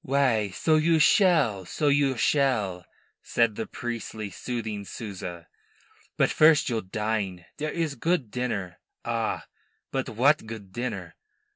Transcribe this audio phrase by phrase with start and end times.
[0.03, 2.87] "Why, so you shall, so you shall,"
[3.21, 5.45] said the priestly, soothing Souza.
[6.17, 7.45] "But first you'll dine.
[7.57, 9.45] There is good dinner ah,
[9.91, 11.13] but what good dinner!